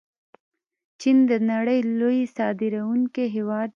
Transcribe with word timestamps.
چین 0.99 1.17
د 1.29 1.31
نړۍ 1.51 1.79
لوی 1.99 2.19
صادروونکی 2.35 3.25
هیواد 3.35 3.67
دی. 3.69 3.69